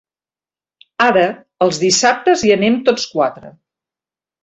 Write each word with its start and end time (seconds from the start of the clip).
Ara, 1.09 1.27
els 1.67 1.83
dissabtes 1.85 2.47
hi 2.49 2.57
anem 2.59 2.83
tots 2.91 3.09
quatre. 3.15 3.57